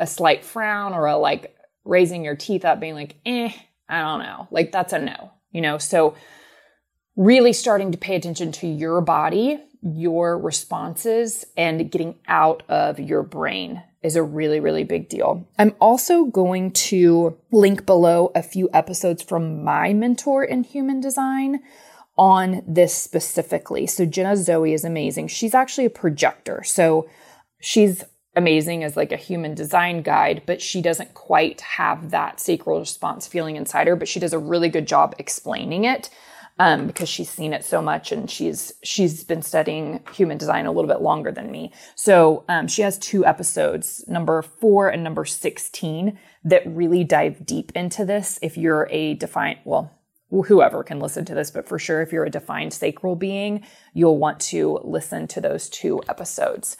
a 0.00 0.08
slight 0.08 0.44
frown 0.44 0.92
or 0.92 1.06
a 1.06 1.16
like 1.16 1.56
raising 1.84 2.24
your 2.24 2.34
teeth 2.34 2.64
up, 2.64 2.80
being 2.80 2.94
like, 2.94 3.14
eh, 3.24 3.52
I 3.88 4.00
don't 4.00 4.18
know. 4.18 4.48
Like 4.50 4.72
that's 4.72 4.92
a 4.92 4.98
no, 4.98 5.30
you 5.52 5.60
know? 5.60 5.78
So 5.78 6.16
really 7.14 7.52
starting 7.52 7.92
to 7.92 7.98
pay 7.98 8.16
attention 8.16 8.50
to 8.50 8.66
your 8.66 9.00
body, 9.00 9.62
your 9.82 10.38
responses, 10.38 11.44
and 11.56 11.90
getting 11.90 12.16
out 12.28 12.62
of 12.68 13.00
your 13.00 13.22
brain 13.22 13.82
is 14.02 14.16
a 14.16 14.22
really, 14.22 14.60
really 14.60 14.84
big 14.84 15.08
deal. 15.08 15.46
I'm 15.58 15.74
also 15.80 16.24
going 16.24 16.72
to 16.72 17.36
link 17.50 17.86
below 17.86 18.32
a 18.34 18.42
few 18.42 18.68
episodes 18.72 19.22
from 19.22 19.64
my 19.64 19.92
mentor 19.92 20.44
in 20.44 20.64
human 20.64 21.00
design 21.00 21.60
on 22.16 22.62
this 22.66 22.94
specifically. 22.94 23.86
So 23.86 24.04
Jenna 24.04 24.36
Zoe 24.36 24.72
is 24.72 24.84
amazing. 24.84 25.28
She's 25.28 25.54
actually 25.54 25.86
a 25.86 25.90
projector. 25.90 26.62
So 26.64 27.08
she's 27.60 28.04
amazing 28.34 28.82
as 28.82 28.96
like 28.96 29.12
a 29.12 29.16
human 29.16 29.54
design 29.54 30.02
guide, 30.02 30.42
but 30.46 30.60
she 30.60 30.82
doesn't 30.82 31.14
quite 31.14 31.60
have 31.60 32.10
that 32.10 32.40
sacral 32.40 32.80
response 32.80 33.26
feeling 33.26 33.56
inside 33.56 33.86
her, 33.86 33.96
but 33.96 34.08
she 34.08 34.20
does 34.20 34.32
a 34.32 34.38
really 34.38 34.68
good 34.68 34.86
job 34.86 35.14
explaining 35.18 35.84
it 35.84 36.10
um, 36.58 36.86
because 36.86 37.08
she's 37.08 37.30
seen 37.30 37.52
it 37.52 37.64
so 37.64 37.80
much 37.82 38.12
and 38.12 38.30
she's 38.30 38.72
she's 38.82 39.24
been 39.24 39.42
studying 39.42 40.00
human 40.12 40.38
design 40.38 40.66
a 40.66 40.72
little 40.72 40.88
bit 40.88 41.00
longer 41.00 41.32
than 41.32 41.50
me. 41.50 41.72
So 41.94 42.44
um, 42.48 42.68
she 42.68 42.82
has 42.82 42.98
two 42.98 43.24
episodes, 43.24 44.04
number 44.06 44.42
four 44.42 44.88
and 44.88 45.02
number 45.02 45.24
sixteen, 45.24 46.18
that 46.44 46.62
really 46.66 47.04
dive 47.04 47.46
deep 47.46 47.72
into 47.74 48.04
this. 48.04 48.38
If 48.42 48.56
you're 48.56 48.88
a 48.90 49.14
defined, 49.14 49.58
well, 49.64 49.90
whoever 50.30 50.82
can 50.82 50.98
listen 50.98 51.24
to 51.26 51.34
this, 51.34 51.50
but 51.50 51.68
for 51.68 51.78
sure, 51.78 52.00
if 52.00 52.10
you're 52.10 52.24
a 52.24 52.30
defined 52.30 52.72
sacral 52.72 53.16
being, 53.16 53.64
you'll 53.92 54.18
want 54.18 54.40
to 54.40 54.80
listen 54.82 55.28
to 55.28 55.40
those 55.40 55.68
two 55.68 56.00
episodes. 56.08 56.76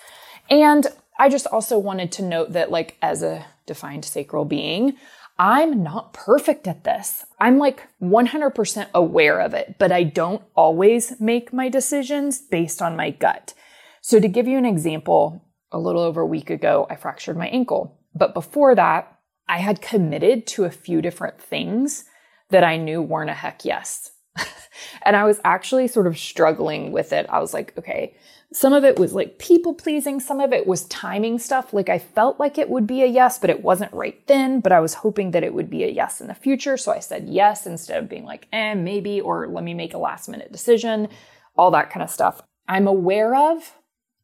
And 0.48 0.86
I 1.18 1.28
just 1.28 1.46
also 1.46 1.78
wanted 1.78 2.10
to 2.12 2.22
note 2.22 2.52
that, 2.52 2.70
like, 2.70 2.96
as 3.02 3.22
a 3.22 3.44
defined 3.66 4.04
sacral 4.04 4.46
being, 4.46 4.96
I'm 5.38 5.82
not 5.82 6.12
perfect 6.12 6.68
at 6.68 6.84
this. 6.84 7.24
I'm 7.40 7.58
like 7.58 7.88
100% 8.00 8.86
aware 8.94 9.40
of 9.40 9.54
it, 9.54 9.76
but 9.78 9.90
I 9.90 10.04
don't 10.04 10.42
always 10.54 11.20
make 11.20 11.52
my 11.52 11.68
decisions 11.68 12.38
based 12.40 12.80
on 12.80 12.96
my 12.96 13.10
gut. 13.10 13.54
So 14.00 14.20
to 14.20 14.28
give 14.28 14.46
you 14.46 14.58
an 14.58 14.66
example, 14.66 15.44
a 15.72 15.78
little 15.78 16.02
over 16.02 16.20
a 16.20 16.26
week 16.26 16.50
ago, 16.50 16.86
I 16.90 16.96
fractured 16.96 17.36
my 17.36 17.48
ankle. 17.48 17.98
But 18.14 18.34
before 18.34 18.74
that, 18.74 19.18
I 19.48 19.58
had 19.58 19.82
committed 19.82 20.46
to 20.48 20.64
a 20.64 20.70
few 20.70 21.02
different 21.02 21.40
things 21.40 22.04
that 22.50 22.64
I 22.64 22.76
knew 22.76 23.02
weren't 23.02 23.30
a 23.30 23.34
heck 23.34 23.64
yes. 23.64 24.12
and 25.02 25.16
I 25.16 25.24
was 25.24 25.40
actually 25.44 25.88
sort 25.88 26.06
of 26.06 26.18
struggling 26.18 26.92
with 26.92 27.12
it. 27.12 27.26
I 27.28 27.40
was 27.40 27.54
like, 27.54 27.76
okay, 27.78 28.16
some 28.52 28.72
of 28.72 28.84
it 28.84 28.98
was 28.98 29.14
like 29.14 29.38
people 29.38 29.74
pleasing, 29.74 30.20
some 30.20 30.38
of 30.40 30.52
it 30.52 30.66
was 30.66 30.84
timing 30.84 31.38
stuff. 31.38 31.72
Like 31.72 31.88
I 31.88 31.98
felt 31.98 32.38
like 32.38 32.58
it 32.58 32.68
would 32.68 32.86
be 32.86 33.02
a 33.02 33.06
yes, 33.06 33.38
but 33.38 33.50
it 33.50 33.62
wasn't 33.62 33.92
right 33.92 34.26
then, 34.26 34.60
but 34.60 34.72
I 34.72 34.80
was 34.80 34.94
hoping 34.94 35.30
that 35.30 35.42
it 35.42 35.54
would 35.54 35.70
be 35.70 35.84
a 35.84 35.88
yes 35.88 36.20
in 36.20 36.26
the 36.26 36.34
future. 36.34 36.76
So 36.76 36.92
I 36.92 36.98
said 36.98 37.28
yes 37.28 37.66
instead 37.66 38.02
of 38.02 38.10
being 38.10 38.24
like, 38.24 38.48
eh, 38.52 38.74
maybe, 38.74 39.20
or 39.20 39.48
let 39.48 39.64
me 39.64 39.74
make 39.74 39.94
a 39.94 39.98
last 39.98 40.28
minute 40.28 40.52
decision, 40.52 41.08
all 41.56 41.70
that 41.70 41.90
kind 41.90 42.02
of 42.02 42.10
stuff. 42.10 42.42
I'm 42.68 42.86
aware 42.86 43.34
of 43.34 43.74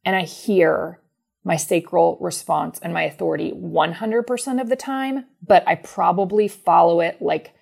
and 0.05 0.15
I 0.15 0.23
hear 0.23 0.99
my 1.43 1.55
sacral 1.55 2.17
response 2.21 2.79
and 2.79 2.93
my 2.93 3.03
authority 3.03 3.51
100% 3.51 4.61
of 4.61 4.69
the 4.69 4.75
time, 4.75 5.25
but 5.45 5.63
I 5.67 5.75
probably 5.75 6.47
follow 6.47 6.99
it 6.99 7.21
like 7.21 7.53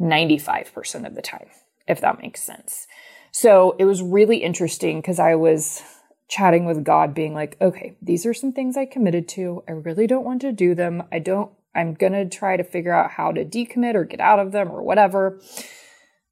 95% 0.00 1.06
of 1.06 1.14
the 1.14 1.22
time, 1.22 1.48
if 1.86 2.00
that 2.00 2.22
makes 2.22 2.42
sense. 2.42 2.86
So 3.32 3.76
it 3.78 3.84
was 3.84 4.02
really 4.02 4.38
interesting 4.38 5.00
because 5.00 5.18
I 5.18 5.34
was 5.34 5.82
chatting 6.28 6.66
with 6.66 6.84
God, 6.84 7.14
being 7.14 7.34
like, 7.34 7.56
okay, 7.60 7.96
these 8.02 8.26
are 8.26 8.34
some 8.34 8.52
things 8.52 8.76
I 8.76 8.86
committed 8.86 9.28
to. 9.30 9.62
I 9.66 9.72
really 9.72 10.06
don't 10.06 10.24
want 10.24 10.42
to 10.42 10.52
do 10.52 10.74
them. 10.74 11.02
I 11.10 11.18
don't, 11.18 11.50
I'm 11.74 11.94
going 11.94 12.12
to 12.12 12.28
try 12.28 12.56
to 12.56 12.64
figure 12.64 12.92
out 12.92 13.12
how 13.12 13.32
to 13.32 13.44
decommit 13.44 13.94
or 13.94 14.04
get 14.04 14.20
out 14.20 14.38
of 14.38 14.52
them 14.52 14.70
or 14.70 14.82
whatever. 14.82 15.40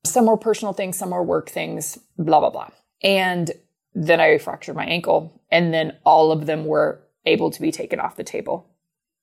Some 0.05 0.27
more 0.27 0.39
personal 0.39 0.75
things, 0.75 0.99
some 0.99 1.11
more 1.11 1.25
work 1.25 1.49
things, 1.49 1.99
blah, 2.19 2.41
blah, 2.41 2.51
blah. 2.51 2.69
And 3.03 3.51
then 3.95 4.21
I 4.21 4.37
fractured 4.39 4.77
my 4.77 4.85
ankle, 4.85 5.43
and 5.51 5.73
then 5.73 5.97
all 6.05 6.31
of 6.31 6.47
them 6.47 6.67
were 6.67 7.03
able 7.25 7.51
to 7.51 7.61
be 7.61 7.73
taken 7.73 7.99
off 7.99 8.17
the 8.17 8.25
table. 8.25 8.69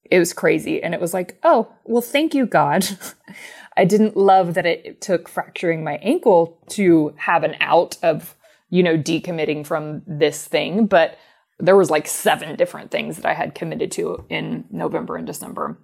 It 0.10 0.20
was 0.20 0.34
crazy. 0.34 0.82
And 0.82 0.94
it 0.94 1.00
was 1.00 1.14
like, 1.14 1.40
oh, 1.44 1.72
well, 1.86 2.02
thank 2.02 2.34
you, 2.34 2.46
God. 2.46 2.86
I 3.78 3.86
didn't 3.86 4.18
love 4.18 4.56
that 4.56 4.66
it 4.66 5.02
took 5.02 5.30
fracturing 5.30 5.84
my 5.84 5.96
ankle 5.98 6.60
to 6.72 7.14
have 7.18 7.44
an 7.44 7.56
out 7.60 7.98
of 8.04 8.36
you 8.74 8.82
know, 8.82 8.98
decommitting 8.98 9.64
from 9.64 10.02
this 10.08 10.48
thing, 10.48 10.88
but 10.88 11.20
there 11.60 11.78
was 11.78 11.92
like 11.92 12.08
seven 12.08 12.56
different 12.56 12.90
things 12.90 13.18
that 13.18 13.26
I 13.28 13.36
had 13.36 13.54
committed 13.54 13.92
to 13.92 14.26
in 14.30 14.66
November 14.72 15.16
and 15.16 15.28
December. 15.28 15.78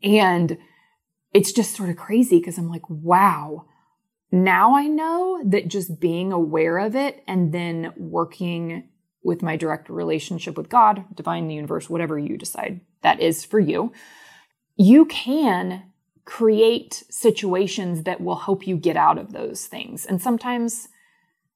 And 0.00 0.56
it's 1.34 1.50
just 1.50 1.74
sort 1.74 1.88
of 1.88 1.96
crazy 1.96 2.38
because 2.38 2.56
I'm 2.56 2.70
like, 2.70 2.88
wow, 2.88 3.66
now 4.30 4.76
I 4.76 4.86
know 4.86 5.42
that 5.44 5.66
just 5.66 5.98
being 5.98 6.30
aware 6.30 6.78
of 6.78 6.94
it 6.94 7.24
and 7.26 7.52
then 7.52 7.92
working 7.96 8.90
with 9.24 9.42
my 9.42 9.56
direct 9.56 9.90
relationship 9.90 10.56
with 10.56 10.68
God, 10.68 11.04
divine, 11.16 11.48
the 11.48 11.56
universe, 11.56 11.90
whatever 11.90 12.16
you 12.16 12.38
decide 12.38 12.80
that 13.02 13.18
is 13.18 13.44
for 13.44 13.58
you, 13.58 13.92
you 14.76 15.04
can 15.06 15.82
create 16.24 17.02
situations 17.10 18.04
that 18.04 18.20
will 18.20 18.36
help 18.36 18.68
you 18.68 18.76
get 18.76 18.96
out 18.96 19.18
of 19.18 19.32
those 19.32 19.66
things. 19.66 20.06
And 20.06 20.22
sometimes 20.22 20.86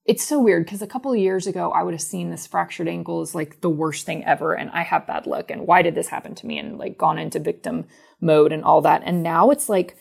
it's 0.05 0.27
so 0.27 0.41
weird 0.41 0.65
because 0.65 0.83
a 0.83 0.87
couple 0.87 1.13
of 1.13 1.19
years 1.19 1.47
ago, 1.47 1.71
I 1.73 1.83
would 1.83 1.95
have 1.95 2.03
seen 2.03 2.31
this 2.31 2.47
fractured 2.47 2.89
ankle 2.89 3.21
as 3.21 3.35
like 3.35 3.61
the 3.61 3.71
worst 3.71 4.07
thing 4.07 4.25
ever. 4.25 4.55
And 4.55 4.71
I 4.71 4.83
have 4.83 5.07
bad 5.07 5.27
luck. 5.27 5.51
And 5.51 5.67
why 5.67 5.83
did 5.83 5.95
this 5.95 6.09
happen 6.09 6.35
to 6.37 6.47
me? 6.47 6.59
And 6.59 6.79
like 6.79 6.97
gone 6.97 7.19
into 7.19 7.39
victim 7.39 7.87
mode 8.21 8.53
and 8.53 8.65
all 8.65 8.81
that. 8.83 9.03
And 9.05 9.23
now 9.23 9.51
it's 9.51 9.69
like, 9.69 9.97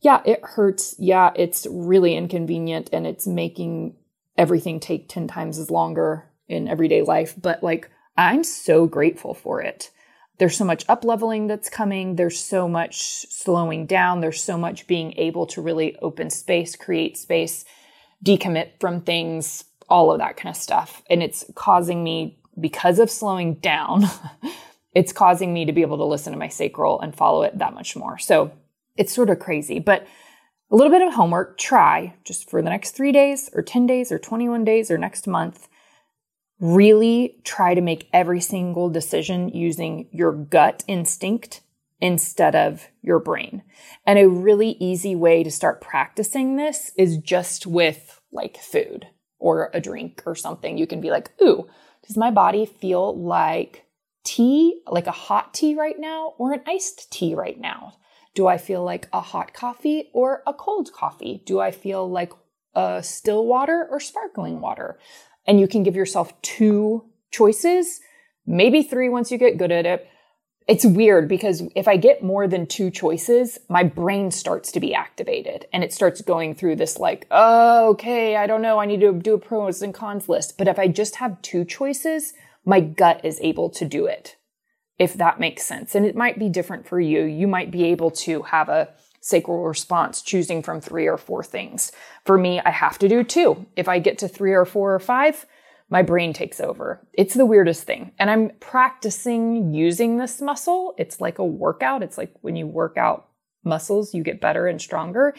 yeah, 0.00 0.22
it 0.24 0.40
hurts. 0.42 0.94
Yeah, 0.98 1.32
it's 1.36 1.66
really 1.70 2.16
inconvenient 2.16 2.90
and 2.92 3.06
it's 3.06 3.26
making 3.26 3.96
everything 4.36 4.80
take 4.80 5.08
10 5.08 5.28
times 5.28 5.58
as 5.58 5.70
longer 5.70 6.30
in 6.48 6.66
everyday 6.66 7.02
life. 7.02 7.34
But 7.40 7.62
like, 7.62 7.90
I'm 8.16 8.44
so 8.44 8.86
grateful 8.86 9.34
for 9.34 9.60
it. 9.60 9.90
There's 10.38 10.56
so 10.56 10.64
much 10.64 10.84
up 10.88 11.04
leveling 11.04 11.46
that's 11.46 11.68
coming. 11.68 12.16
There's 12.16 12.40
so 12.40 12.66
much 12.66 13.26
slowing 13.28 13.86
down. 13.86 14.20
There's 14.20 14.42
so 14.42 14.56
much 14.56 14.86
being 14.86 15.12
able 15.18 15.46
to 15.48 15.60
really 15.60 15.96
open 15.98 16.30
space, 16.30 16.74
create 16.74 17.16
space 17.16 17.64
decommit 18.24 18.80
from 18.80 19.00
things, 19.00 19.64
all 19.88 20.12
of 20.12 20.18
that 20.18 20.36
kind 20.36 20.54
of 20.54 20.60
stuff. 20.60 21.02
And 21.10 21.22
it's 21.22 21.44
causing 21.54 22.02
me, 22.04 22.38
because 22.60 22.98
of 22.98 23.10
slowing 23.10 23.54
down, 23.54 24.04
it's 24.94 25.12
causing 25.12 25.52
me 25.52 25.64
to 25.64 25.72
be 25.72 25.82
able 25.82 25.98
to 25.98 26.04
listen 26.04 26.32
to 26.32 26.38
my 26.38 26.48
sacral 26.48 27.00
and 27.00 27.14
follow 27.14 27.42
it 27.42 27.58
that 27.58 27.74
much 27.74 27.96
more. 27.96 28.18
So 28.18 28.52
it's 28.96 29.12
sort 29.12 29.30
of 29.30 29.38
crazy, 29.38 29.78
but 29.78 30.06
a 30.70 30.76
little 30.76 30.90
bit 30.90 31.06
of 31.06 31.14
homework, 31.14 31.58
try 31.58 32.14
just 32.24 32.48
for 32.48 32.62
the 32.62 32.70
next 32.70 32.92
three 32.92 33.12
days 33.12 33.50
or 33.52 33.62
10 33.62 33.86
days 33.86 34.10
or 34.10 34.18
21 34.18 34.64
days 34.64 34.90
or 34.90 34.96
next 34.96 35.26
month. 35.26 35.68
Really 36.60 37.40
try 37.44 37.74
to 37.74 37.80
make 37.80 38.08
every 38.12 38.40
single 38.40 38.88
decision 38.88 39.50
using 39.50 40.08
your 40.12 40.32
gut 40.32 40.84
instinct 40.86 41.60
instead 42.02 42.56
of 42.56 42.88
your 43.00 43.20
brain. 43.20 43.62
And 44.04 44.18
a 44.18 44.28
really 44.28 44.70
easy 44.80 45.14
way 45.14 45.44
to 45.44 45.50
start 45.52 45.80
practicing 45.80 46.56
this 46.56 46.90
is 46.98 47.16
just 47.16 47.64
with 47.64 48.20
like 48.32 48.58
food 48.58 49.06
or 49.38 49.70
a 49.72 49.80
drink 49.80 50.20
or 50.26 50.34
something. 50.34 50.76
You 50.76 50.86
can 50.86 51.00
be 51.00 51.10
like, 51.10 51.30
ooh, 51.40 51.68
does 52.04 52.16
my 52.16 52.32
body 52.32 52.66
feel 52.66 53.16
like 53.16 53.86
tea, 54.24 54.82
like 54.88 55.06
a 55.06 55.12
hot 55.12 55.54
tea 55.54 55.76
right 55.76 55.98
now 55.98 56.34
or 56.38 56.52
an 56.52 56.62
iced 56.66 57.10
tea 57.12 57.36
right 57.36 57.58
now? 57.58 57.94
Do 58.34 58.48
I 58.48 58.58
feel 58.58 58.82
like 58.82 59.08
a 59.12 59.20
hot 59.20 59.54
coffee 59.54 60.10
or 60.12 60.42
a 60.44 60.52
cold 60.52 60.92
coffee? 60.92 61.44
Do 61.46 61.60
I 61.60 61.70
feel 61.70 62.10
like 62.10 62.32
a 62.74 63.00
still 63.04 63.46
water 63.46 63.86
or 63.88 64.00
sparkling 64.00 64.60
water? 64.60 64.98
And 65.46 65.60
you 65.60 65.68
can 65.68 65.84
give 65.84 65.94
yourself 65.94 66.40
two 66.42 67.04
choices, 67.30 68.00
maybe 68.44 68.82
three 68.82 69.08
once 69.08 69.30
you 69.30 69.38
get 69.38 69.56
good 69.56 69.70
at 69.70 69.86
it 69.86 70.08
it's 70.68 70.84
weird 70.84 71.28
because 71.28 71.62
if 71.74 71.88
I 71.88 71.96
get 71.96 72.22
more 72.22 72.46
than 72.46 72.66
two 72.66 72.90
choices, 72.90 73.58
my 73.68 73.82
brain 73.82 74.30
starts 74.30 74.70
to 74.72 74.80
be 74.80 74.94
activated 74.94 75.66
and 75.72 75.82
it 75.82 75.92
starts 75.92 76.20
going 76.22 76.54
through 76.54 76.76
this 76.76 76.98
like, 76.98 77.26
oh, 77.30 77.90
okay, 77.90 78.36
I 78.36 78.46
don't 78.46 78.62
know. 78.62 78.78
I 78.78 78.86
need 78.86 79.00
to 79.00 79.12
do 79.12 79.34
a 79.34 79.38
pros 79.38 79.82
and 79.82 79.92
cons 79.92 80.28
list. 80.28 80.58
But 80.58 80.68
if 80.68 80.78
I 80.78 80.88
just 80.88 81.16
have 81.16 81.42
two 81.42 81.64
choices, 81.64 82.34
my 82.64 82.80
gut 82.80 83.24
is 83.24 83.40
able 83.40 83.70
to 83.70 83.84
do 83.84 84.06
it, 84.06 84.36
if 84.98 85.14
that 85.14 85.40
makes 85.40 85.64
sense. 85.64 85.94
And 85.94 86.06
it 86.06 86.16
might 86.16 86.38
be 86.38 86.48
different 86.48 86.86
for 86.86 87.00
you. 87.00 87.24
You 87.24 87.48
might 87.48 87.70
be 87.70 87.84
able 87.84 88.10
to 88.12 88.42
have 88.42 88.68
a 88.68 88.90
sacral 89.20 89.64
response 89.64 90.22
choosing 90.22 90.62
from 90.62 90.80
three 90.80 91.08
or 91.08 91.16
four 91.16 91.42
things. 91.42 91.92
For 92.24 92.38
me, 92.38 92.60
I 92.60 92.70
have 92.70 92.98
to 92.98 93.08
do 93.08 93.24
two. 93.24 93.66
If 93.76 93.88
I 93.88 93.98
get 93.98 94.18
to 94.18 94.28
three 94.28 94.52
or 94.52 94.64
four 94.64 94.94
or 94.94 94.98
five, 94.98 95.46
my 95.92 96.00
brain 96.00 96.32
takes 96.32 96.58
over. 96.58 97.06
It's 97.12 97.34
the 97.34 97.44
weirdest 97.44 97.82
thing. 97.82 98.12
And 98.18 98.30
I'm 98.30 98.52
practicing 98.60 99.74
using 99.74 100.16
this 100.16 100.40
muscle. 100.40 100.94
It's 100.96 101.20
like 101.20 101.38
a 101.38 101.44
workout. 101.44 102.02
It's 102.02 102.16
like 102.16 102.32
when 102.40 102.56
you 102.56 102.66
work 102.66 102.96
out 102.96 103.28
muscles, 103.62 104.14
you 104.14 104.22
get 104.22 104.40
better 104.40 104.66
and 104.66 104.80
stronger. 104.80 105.34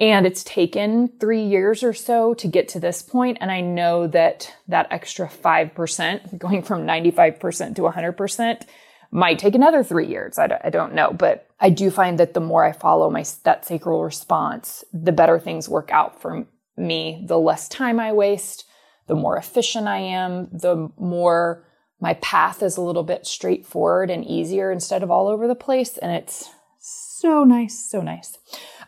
And 0.00 0.26
it's 0.26 0.42
taken 0.42 1.08
three 1.20 1.44
years 1.44 1.82
or 1.82 1.92
so 1.92 2.32
to 2.32 2.48
get 2.48 2.68
to 2.68 2.80
this 2.80 3.02
point. 3.02 3.36
And 3.42 3.52
I 3.52 3.60
know 3.60 4.06
that 4.06 4.50
that 4.68 4.86
extra 4.90 5.28
5%, 5.28 6.38
going 6.38 6.62
from 6.62 6.86
95% 6.86 7.76
to 7.76 7.82
100%, 7.82 8.62
might 9.10 9.38
take 9.38 9.54
another 9.54 9.84
three 9.84 10.06
years. 10.06 10.38
I 10.38 10.46
d- 10.46 10.54
I 10.64 10.70
don't 10.70 10.94
know. 10.94 11.12
But 11.12 11.46
I 11.60 11.68
do 11.68 11.90
find 11.90 12.18
that 12.18 12.32
the 12.32 12.40
more 12.40 12.64
I 12.64 12.72
follow 12.72 13.10
my, 13.10 13.22
that 13.44 13.66
sacral 13.66 14.02
response, 14.02 14.82
the 14.94 15.12
better 15.12 15.38
things 15.38 15.68
work 15.68 15.90
out 15.90 16.22
for 16.22 16.46
me, 16.78 17.22
the 17.28 17.38
less 17.38 17.68
time 17.68 18.00
I 18.00 18.14
waste, 18.14 18.64
the 19.08 19.14
more 19.14 19.36
efficient 19.36 19.88
I 19.88 19.98
am, 19.98 20.48
the 20.52 20.90
more 20.98 21.64
my 22.00 22.14
path 22.14 22.62
is 22.62 22.76
a 22.76 22.82
little 22.82 23.02
bit 23.02 23.26
straightforward 23.26 24.10
and 24.10 24.24
easier 24.24 24.70
instead 24.70 25.02
of 25.02 25.10
all 25.10 25.26
over 25.26 25.48
the 25.48 25.54
place. 25.56 25.98
And 25.98 26.12
it's 26.12 26.48
so 26.78 27.42
nice, 27.42 27.78
so 27.90 28.00
nice. 28.00 28.38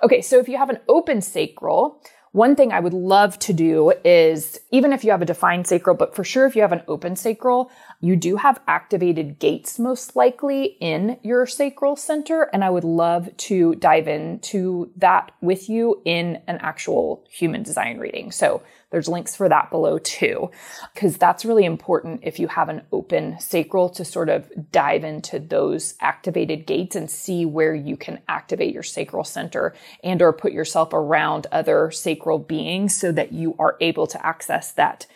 Okay, 0.02 0.22
so 0.22 0.38
if 0.38 0.48
you 0.48 0.56
have 0.56 0.70
an 0.70 0.78
open 0.88 1.20
sacral, 1.20 2.00
one 2.32 2.54
thing 2.54 2.70
I 2.70 2.78
would 2.78 2.94
love 2.94 3.40
to 3.40 3.52
do 3.52 3.92
is, 4.04 4.60
even 4.70 4.92
if 4.92 5.02
you 5.02 5.10
have 5.10 5.20
a 5.20 5.26
defined 5.26 5.66
sacral, 5.66 5.96
but 5.96 6.14
for 6.14 6.22
sure 6.22 6.46
if 6.46 6.54
you 6.54 6.62
have 6.62 6.70
an 6.70 6.84
open 6.86 7.16
sacral, 7.16 7.72
you 8.00 8.14
do 8.14 8.36
have 8.36 8.60
activated 8.68 9.40
gates 9.40 9.80
most 9.80 10.14
likely 10.14 10.76
in 10.80 11.18
your 11.24 11.44
sacral 11.44 11.96
center. 11.96 12.48
And 12.52 12.62
I 12.62 12.70
would 12.70 12.84
love 12.84 13.36
to 13.36 13.74
dive 13.74 14.06
into 14.06 14.92
that 14.96 15.32
with 15.40 15.68
you 15.68 16.00
in 16.04 16.40
an 16.46 16.58
actual 16.60 17.24
human 17.28 17.64
design 17.64 17.98
reading. 17.98 18.30
So 18.30 18.62
there's 18.90 19.08
links 19.08 19.36
for 19.36 19.48
that 19.48 19.70
below 19.70 19.98
too, 19.98 20.50
because 20.94 21.16
that's 21.16 21.44
really 21.44 21.64
important 21.64 22.20
if 22.22 22.38
you 22.38 22.48
have 22.48 22.68
an 22.68 22.82
open 22.92 23.38
sacral 23.38 23.88
to 23.90 24.04
sort 24.04 24.28
of 24.28 24.50
dive 24.72 25.04
into 25.04 25.38
those 25.38 25.94
activated 26.00 26.66
gates 26.66 26.96
and 26.96 27.10
see 27.10 27.46
where 27.46 27.74
you 27.74 27.96
can 27.96 28.20
activate 28.28 28.74
your 28.74 28.82
sacral 28.82 29.24
center 29.24 29.74
and 30.02 30.20
or 30.20 30.32
put 30.32 30.52
yourself 30.52 30.92
around 30.92 31.46
other 31.52 31.90
sacral 31.90 32.38
beings 32.38 32.96
so 32.96 33.12
that 33.12 33.32
you 33.32 33.54
are 33.58 33.76
able 33.80 34.06
to 34.06 34.26
access 34.26 34.72
that 34.72 35.06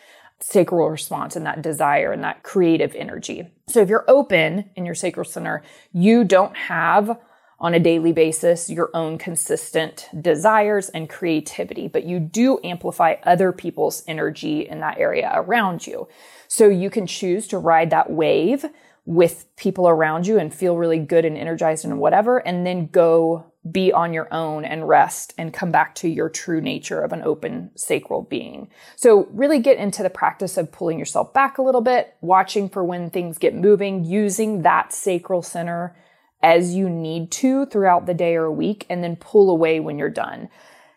sacral 0.41 0.91
response 0.91 1.37
and 1.37 1.47
that 1.47 1.63
desire 1.63 2.13
and 2.13 2.23
that 2.23 2.43
creative 2.43 2.95
energy. 2.95 3.49
So 3.67 3.81
if 3.81 3.89
you're 3.89 4.05
open 4.09 4.71
in 4.77 4.85
your 4.85 4.95
sacral 4.95 5.25
center, 5.25 5.63
you 5.93 6.25
don't 6.25 6.57
have 6.57 7.19
on 7.65 7.73
a 7.73 7.81
daily 7.81 8.13
basis 8.13 8.69
your 8.69 8.91
own 8.93 9.17
consistent 9.17 10.11
desires 10.21 10.91
and 10.91 11.09
creativity, 11.09 11.89
but 11.89 12.05
you 12.05 12.21
do 12.21 12.61
amplify 12.63 13.15
other 13.23 13.53
people's 13.53 14.05
energy 14.07 14.69
in 14.69 14.81
that 14.81 14.99
area 14.99 15.33
around 15.35 15.87
you. 15.87 16.07
So 16.47 16.69
you 16.69 16.91
can 16.91 17.07
choose 17.07 17.49
to 17.49 17.59
ride 17.59 17.89
that 17.89 18.11
wave 18.11 18.67
with 19.07 19.47
people 19.57 19.89
around 19.89 20.27
you 20.27 20.39
and 20.39 20.53
feel 20.53 20.77
really 20.77 20.99
good 20.99 21.25
and 21.25 21.39
energized 21.39 21.87
and 21.87 21.99
whatever, 21.99 22.37
and 22.47 22.67
then 22.67 22.87
go 22.89 23.47
be 23.71 23.91
on 23.91 24.13
your 24.13 24.29
own 24.31 24.67
and 24.67 24.87
rest 24.87 25.33
and 25.39 25.55
come 25.55 25.71
back 25.71 25.95
to 25.95 26.09
your 26.09 26.29
true 26.29 26.61
nature 26.61 27.01
of 27.01 27.15
an 27.15 27.23
open 27.23 27.71
sacral 27.77 28.21
being. 28.21 28.69
So 28.95 29.27
really 29.31 29.59
get 29.59 29.79
into 29.79 30.03
the 30.03 30.11
practice 30.11 30.59
of 30.59 30.71
pulling 30.71 30.99
yourself 30.99 31.33
back 31.33 31.57
a 31.57 31.63
little 31.63 31.81
bit, 31.81 32.15
watching 32.21 32.69
for 32.69 32.85
when 32.85 33.09
things 33.09 33.39
get 33.39 33.55
moving, 33.55 34.05
using 34.05 34.63
that 34.63 34.93
sacral 34.93 35.41
center 35.41 35.97
as 36.45 36.75
you 36.75 36.91
need 36.91 37.31
to 37.31 37.65
throughout 37.65 38.05
the 38.05 38.13
day 38.13 38.35
or 38.35 38.51
week 38.51 38.85
and 38.91 39.03
then 39.03 39.17
pull 39.17 39.49
away 39.51 39.81
when 39.81 39.99
you're 39.99 40.11
done. 40.11 40.47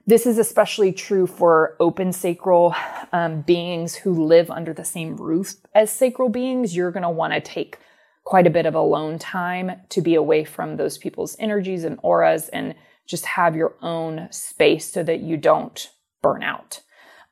This 0.06 0.26
is 0.26 0.38
especially 0.38 0.92
true 0.92 1.26
for 1.26 1.78
open 1.80 2.12
sacral 2.12 2.76
um, 3.14 3.44
beings 3.44 3.96
who 3.96 4.26
live 4.26 4.52
under 4.52 4.74
the 4.74 4.84
same 4.84 5.16
roof 5.16 5.56
as 5.74 5.90
sacral 5.90 6.28
beings. 6.28 6.76
You're 6.76 6.92
going 6.92 7.04
to 7.04 7.10
want 7.10 7.32
to 7.32 7.40
take 7.40 7.78
quite 8.26 8.46
a 8.46 8.50
bit 8.50 8.66
of 8.66 8.76
alone 8.76 9.18
time 9.20 9.72
to 9.88 10.02
be 10.02 10.16
away 10.16 10.44
from 10.44 10.76
those 10.76 10.98
people's 10.98 11.38
energies 11.40 11.86
and 11.86 11.98
auras 12.04 12.50
and 12.50 12.76
just 13.06 13.26
have 13.26 13.56
your 13.56 13.74
own 13.82 14.28
space 14.32 14.92
so 14.92 15.02
that 15.02 15.22
you 15.22 15.38
don't 15.38 15.92
burn 16.22 16.44
out. 16.44 16.82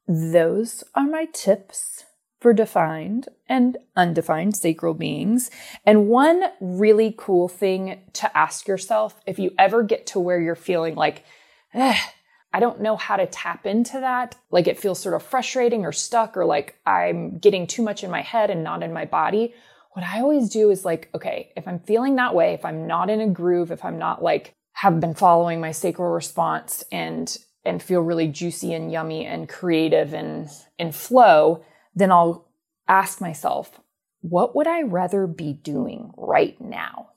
Those 0.07 0.85
are 0.95 1.05
my 1.05 1.27
tips 1.33 2.05
for 2.39 2.53
defined 2.53 3.27
and 3.47 3.77
undefined 3.95 4.55
sacral 4.55 4.93
beings. 4.93 5.49
And 5.85 6.07
one 6.07 6.43
really 6.59 7.13
cool 7.17 7.47
thing 7.47 8.01
to 8.13 8.37
ask 8.37 8.67
yourself 8.67 9.19
if 9.25 9.39
you 9.39 9.51
ever 9.57 9.83
get 9.83 10.05
to 10.07 10.19
where 10.19 10.39
you're 10.39 10.55
feeling 10.55 10.95
like, 10.95 11.23
eh, 11.73 11.97
I 12.53 12.59
don't 12.59 12.81
know 12.81 12.95
how 12.95 13.17
to 13.17 13.27
tap 13.27 13.65
into 13.65 13.99
that, 13.99 14.35
like 14.49 14.67
it 14.67 14.79
feels 14.79 14.99
sort 14.99 15.15
of 15.15 15.23
frustrating 15.23 15.83
or 15.85 15.91
stuck, 15.91 16.37
or 16.37 16.45
like 16.45 16.79
I'm 16.85 17.37
getting 17.37 17.67
too 17.67 17.81
much 17.81 18.03
in 18.03 18.09
my 18.09 18.21
head 18.21 18.49
and 18.49 18.63
not 18.63 18.81
in 18.81 18.93
my 18.93 19.05
body. 19.05 19.53
What 19.91 20.05
I 20.05 20.21
always 20.21 20.49
do 20.49 20.69
is 20.69 20.85
like, 20.85 21.09
okay, 21.13 21.51
if 21.57 21.67
I'm 21.67 21.79
feeling 21.79 22.15
that 22.15 22.35
way, 22.35 22.53
if 22.53 22.63
I'm 22.63 22.87
not 22.87 23.09
in 23.09 23.21
a 23.21 23.27
groove, 23.27 23.71
if 23.71 23.83
I'm 23.83 23.97
not 23.97 24.23
like, 24.23 24.53
have 24.73 24.99
been 24.99 25.13
following 25.15 25.61
my 25.61 25.71
sacral 25.71 26.11
response 26.11 26.83
and 26.91 27.37
and 27.63 27.81
feel 27.81 28.01
really 28.01 28.27
juicy 28.27 28.73
and 28.73 28.91
yummy 28.91 29.25
and 29.25 29.49
creative 29.49 30.13
and 30.13 30.47
in 30.77 30.91
flow, 30.91 31.63
then 31.95 32.11
I'll 32.11 32.47
ask 32.87 33.21
myself, 33.21 33.79
what 34.21 34.55
would 34.55 34.67
I 34.67 34.81
rather 34.81 35.27
be 35.27 35.53
doing 35.53 36.11
right 36.17 36.59
now? 36.59 37.09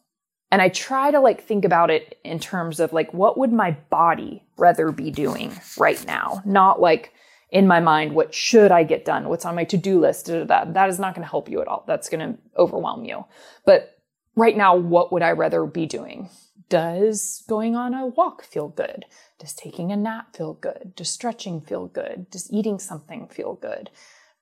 And 0.50 0.62
I 0.62 0.68
try 0.68 1.10
to 1.10 1.20
like 1.20 1.42
think 1.42 1.64
about 1.64 1.90
it 1.90 2.18
in 2.24 2.38
terms 2.38 2.80
of 2.80 2.92
like, 2.92 3.12
what 3.12 3.36
would 3.36 3.52
my 3.52 3.72
body 3.90 4.44
rather 4.56 4.90
be 4.92 5.10
doing 5.10 5.52
right 5.76 6.04
now? 6.06 6.42
Not 6.44 6.80
like 6.80 7.12
in 7.50 7.66
my 7.66 7.80
mind, 7.80 8.14
what 8.14 8.34
should 8.34 8.70
I 8.70 8.82
get 8.82 9.04
done? 9.04 9.28
What's 9.28 9.44
on 9.44 9.54
my 9.54 9.64
to 9.64 9.76
do 9.76 10.00
list? 10.00 10.26
That, 10.26 10.74
that 10.74 10.88
is 10.88 10.98
not 10.98 11.14
going 11.14 11.24
to 11.24 11.30
help 11.30 11.48
you 11.48 11.60
at 11.60 11.68
all. 11.68 11.84
That's 11.86 12.08
going 12.08 12.20
to 12.20 12.38
overwhelm 12.58 13.04
you. 13.04 13.24
But 13.64 13.98
right 14.36 14.56
now, 14.56 14.76
what 14.76 15.12
would 15.12 15.22
I 15.22 15.32
rather 15.32 15.64
be 15.64 15.86
doing? 15.86 16.28
Does 16.68 17.44
going 17.48 17.74
on 17.74 17.94
a 17.94 18.06
walk 18.06 18.42
feel 18.42 18.68
good? 18.68 19.06
Does 19.38 19.54
taking 19.54 19.90
a 19.90 19.96
nap 19.96 20.36
feel 20.36 20.54
good? 20.54 20.92
Does 20.94 21.10
stretching 21.10 21.62
feel 21.62 21.86
good? 21.86 22.30
Does 22.30 22.52
eating 22.52 22.78
something 22.78 23.28
feel 23.28 23.54
good? 23.54 23.90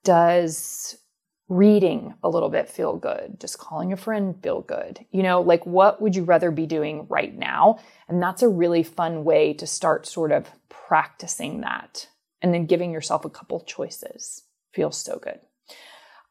Does 0.06 0.98
reading 1.48 2.14
a 2.22 2.28
little 2.28 2.48
bit 2.48 2.68
feel 2.68 2.96
good? 2.96 3.40
Does 3.40 3.56
calling 3.56 3.92
a 3.92 3.96
friend 3.96 4.40
feel 4.40 4.60
good? 4.60 5.04
You 5.10 5.24
know, 5.24 5.40
like 5.40 5.66
what 5.66 6.00
would 6.00 6.14
you 6.14 6.22
rather 6.22 6.52
be 6.52 6.64
doing 6.64 7.08
right 7.08 7.36
now? 7.36 7.80
And 8.08 8.22
that's 8.22 8.44
a 8.44 8.48
really 8.48 8.84
fun 8.84 9.24
way 9.24 9.52
to 9.54 9.66
start 9.66 10.06
sort 10.06 10.30
of 10.30 10.48
practicing 10.68 11.62
that 11.62 12.06
and 12.40 12.54
then 12.54 12.66
giving 12.66 12.92
yourself 12.92 13.24
a 13.24 13.30
couple 13.30 13.58
choices. 13.62 14.44
Feels 14.72 14.96
so 14.96 15.18
good. 15.18 15.40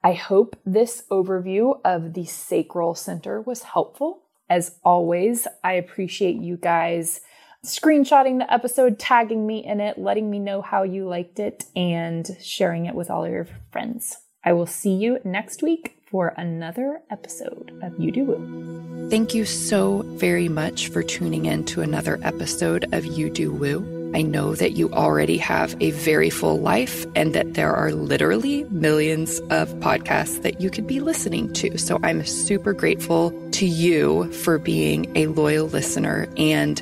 I 0.01 0.13
hope 0.13 0.55
this 0.65 1.03
overview 1.11 1.81
of 1.83 2.13
the 2.13 2.23
sacral 2.23 2.95
center 2.95 3.41
was 3.41 3.63
helpful. 3.63 4.23
As 4.49 4.79
always, 4.85 5.49
I 5.65 5.73
appreciate 5.73 6.37
you 6.37 6.55
guys 6.55 7.19
screenshotting 7.65 8.39
the 8.39 8.51
episode, 8.51 8.99
tagging 8.99 9.45
me 9.45 9.65
in 9.65 9.81
it, 9.81 9.97
letting 9.97 10.29
me 10.29 10.39
know 10.39 10.61
how 10.61 10.83
you 10.83 11.07
liked 11.07 11.39
it, 11.39 11.65
and 11.75 12.37
sharing 12.41 12.85
it 12.85 12.95
with 12.95 13.09
all 13.09 13.27
your 13.27 13.47
friends. 13.71 14.17
I 14.43 14.53
will 14.53 14.67
see 14.67 14.93
you 14.93 15.19
next 15.23 15.63
week 15.63 15.97
for 16.09 16.33
another 16.37 17.01
episode 17.09 17.77
of 17.81 17.99
You 17.99 18.11
Do 18.11 18.23
Woo. 18.25 19.09
Thank 19.09 19.33
you 19.33 19.45
so 19.45 20.03
very 20.05 20.47
much 20.47 20.89
for 20.89 21.03
tuning 21.03 21.45
in 21.45 21.65
to 21.65 21.81
another 21.81 22.19
episode 22.23 22.85
of 22.93 23.05
You 23.05 23.29
Do 23.29 23.51
Woo. 23.51 24.11
I 24.15 24.21
know 24.21 24.55
that 24.55 24.73
you 24.73 24.89
already 24.93 25.37
have 25.39 25.75
a 25.81 25.91
very 25.91 26.29
full 26.29 26.57
life 26.57 27.05
and 27.15 27.35
that 27.35 27.55
there 27.55 27.73
are 27.73 27.91
literally 27.91 28.63
millions 28.65 29.39
of 29.49 29.73
podcasts 29.79 30.41
that 30.43 30.61
you 30.61 30.69
could 30.69 30.87
be 30.87 31.01
listening 31.01 31.51
to. 31.53 31.77
So 31.77 31.99
I'm 32.01 32.25
super 32.25 32.71
grateful 32.71 33.31
to 33.51 33.65
you 33.65 34.31
for 34.31 34.57
being 34.57 35.11
a 35.17 35.27
loyal 35.27 35.67
listener. 35.67 36.29
And 36.37 36.81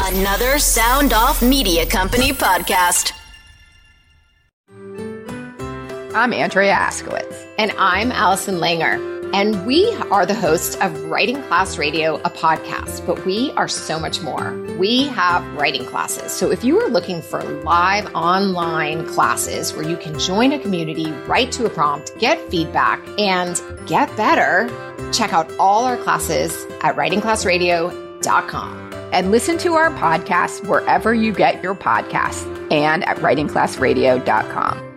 Another 0.00 0.58
Sound 0.58 1.12
Off 1.12 1.42
Media 1.42 1.86
Company 1.86 2.32
podcast. 2.32 3.12
I'm 6.14 6.32
Andrea 6.32 6.74
Askowitz. 6.74 7.46
And 7.58 7.72
I'm 7.78 8.10
Allison 8.12 8.56
Langer. 8.56 9.10
And 9.34 9.64
we 9.64 9.90
are 10.10 10.26
the 10.26 10.34
hosts 10.34 10.74
of 10.76 11.04
Writing 11.04 11.40
Class 11.44 11.78
Radio, 11.78 12.16
a 12.16 12.28
podcast, 12.30 13.06
but 13.06 13.24
we 13.24 13.50
are 13.52 13.68
so 13.68 13.98
much 13.98 14.20
more. 14.20 14.52
We 14.78 15.04
have 15.08 15.42
writing 15.54 15.86
classes. 15.86 16.32
So 16.32 16.50
if 16.50 16.62
you 16.64 16.78
are 16.80 16.88
looking 16.90 17.22
for 17.22 17.42
live 17.62 18.12
online 18.14 19.06
classes 19.06 19.72
where 19.72 19.88
you 19.88 19.96
can 19.96 20.18
join 20.18 20.52
a 20.52 20.58
community, 20.58 21.10
write 21.26 21.50
to 21.52 21.64
a 21.64 21.70
prompt, 21.70 22.12
get 22.18 22.38
feedback, 22.50 23.00
and 23.18 23.58
get 23.86 24.14
better, 24.16 24.68
check 25.12 25.32
out 25.32 25.50
all 25.58 25.84
our 25.84 25.96
classes 25.96 26.52
at 26.82 26.94
writingclassradio.com. 26.96 28.81
And 29.12 29.30
listen 29.30 29.58
to 29.58 29.74
our 29.74 29.90
podcast 29.90 30.66
wherever 30.66 31.14
you 31.14 31.32
get 31.32 31.62
your 31.62 31.74
podcasts 31.74 32.46
and 32.72 33.04
at 33.04 33.18
writingclassradio.com. 33.18 34.91